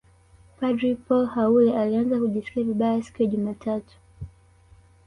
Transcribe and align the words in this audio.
padre 0.59 0.95
Paul 0.95 1.25
Haule 1.27 1.77
alianza 1.79 2.19
kujisikia 2.19 2.63
vibaya 2.63 3.03
siku 3.03 3.23
ya 3.23 3.29
jumatatu 3.29 3.95